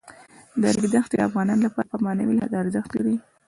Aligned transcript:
د 0.61 0.63
ریګ 0.75 0.85
دښتې 0.93 1.15
د 1.17 1.21
افغانانو 1.29 1.65
لپاره 1.67 1.87
په 1.91 1.97
معنوي 2.05 2.33
لحاظ 2.35 2.51
ارزښت 2.61 2.89
لري. 2.97 3.15